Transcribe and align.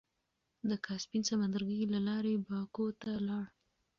د 0.69 0.71
کاسپين 0.85 1.21
سمندرګي 1.29 1.83
له 1.93 1.99
لارې 2.07 2.33
باکو 2.47 2.85
ته 3.01 3.11
لاړ. 3.27 3.45